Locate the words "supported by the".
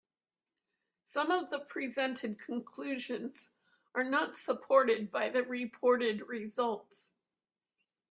4.35-5.43